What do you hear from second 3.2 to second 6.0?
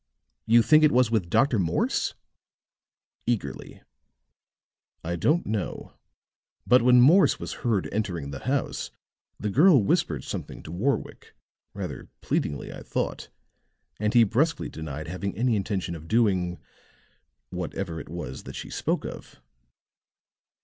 eagerly. "I don't know.